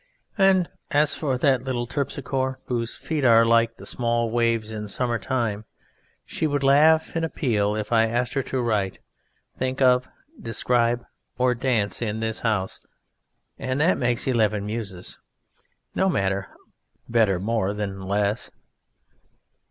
And 0.39 0.67
as 0.89 1.13
for 1.13 1.37
little 1.37 1.85
Terpsichore 1.85 2.57
whose 2.65 2.95
feet 2.95 3.23
are 3.23 3.45
like 3.45 3.75
the 3.77 3.85
small 3.85 4.31
waves 4.31 4.71
in 4.71 4.87
summer 4.87 5.19
time, 5.19 5.65
she 6.25 6.47
would 6.47 6.63
laugh 6.63 7.15
in 7.15 7.23
a 7.23 7.29
peal 7.29 7.75
if 7.75 7.91
I 7.91 8.07
asked 8.07 8.33
her 8.33 8.41
to 8.41 8.63
write, 8.63 8.97
think 9.59 9.79
of, 9.79 10.07
describe, 10.41 11.05
or 11.37 11.53
dance 11.53 12.01
in 12.01 12.19
this 12.19 12.39
house 12.39 12.79
(and 13.59 13.79
that 13.79 13.99
makes 13.99 14.25
eleven 14.25 14.65
Muses. 14.65 15.19
No 15.93 16.09
matter; 16.09 16.47
better 17.07 17.39
more 17.39 17.71
than 17.71 18.01
less). 18.01 18.49